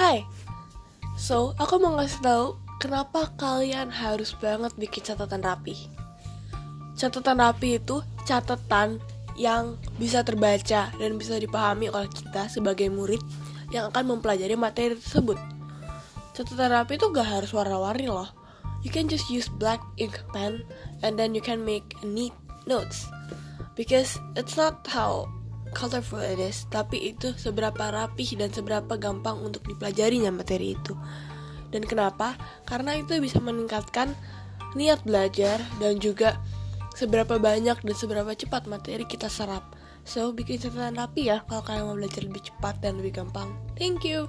Hai, 0.00 0.24
so 1.12 1.52
aku 1.60 1.76
mau 1.76 1.92
ngasih 2.00 2.24
tahu 2.24 2.56
kenapa 2.80 3.28
kalian 3.36 3.92
harus 3.92 4.32
banget 4.32 4.72
bikin 4.80 5.04
catatan 5.04 5.44
rapi. 5.44 5.76
Catatan 6.96 7.36
rapi 7.36 7.76
itu 7.76 8.00
catatan 8.24 8.96
yang 9.36 9.76
bisa 10.00 10.24
terbaca 10.24 10.88
dan 10.88 11.20
bisa 11.20 11.36
dipahami 11.36 11.92
oleh 11.92 12.08
kita 12.08 12.48
sebagai 12.48 12.88
murid 12.88 13.20
yang 13.76 13.92
akan 13.92 14.16
mempelajari 14.16 14.56
materi 14.56 14.96
tersebut. 14.96 15.36
Catatan 16.32 16.80
rapi 16.80 16.96
itu 16.96 17.12
gak 17.12 17.28
harus 17.28 17.52
warna-warni 17.52 18.08
loh. 18.08 18.32
You 18.80 18.88
can 18.88 19.04
just 19.04 19.28
use 19.28 19.52
black 19.52 19.84
ink 20.00 20.16
pen 20.32 20.64
and 21.04 21.20
then 21.20 21.36
you 21.36 21.44
can 21.44 21.60
make 21.60 21.84
neat 22.00 22.32
notes. 22.64 23.04
Because 23.76 24.16
it's 24.32 24.56
not 24.56 24.80
how 24.88 25.28
colorful 25.72 26.22
it 26.22 26.38
is, 26.38 26.66
tapi 26.68 27.14
itu 27.14 27.34
seberapa 27.34 27.90
rapih 27.90 28.38
dan 28.38 28.50
seberapa 28.50 28.96
gampang 28.98 29.40
untuk 29.40 29.64
dipelajarinya 29.66 30.30
materi 30.34 30.74
itu. 30.78 30.94
Dan 31.70 31.86
kenapa? 31.86 32.34
Karena 32.66 32.98
itu 32.98 33.16
bisa 33.22 33.38
meningkatkan 33.38 34.12
niat 34.74 35.02
belajar 35.06 35.62
dan 35.78 35.98
juga 35.98 36.38
seberapa 36.94 37.38
banyak 37.38 37.82
dan 37.82 37.94
seberapa 37.94 38.34
cepat 38.34 38.66
materi 38.66 39.06
kita 39.06 39.30
serap. 39.30 39.74
So, 40.02 40.34
bikin 40.34 40.58
catatan 40.58 40.98
rapi 40.98 41.30
ya 41.30 41.44
kalau 41.46 41.62
kalian 41.62 41.84
mau 41.86 41.96
belajar 41.96 42.26
lebih 42.26 42.42
cepat 42.50 42.82
dan 42.82 42.98
lebih 42.98 43.22
gampang. 43.22 43.54
Thank 43.78 44.02
you. 44.02 44.26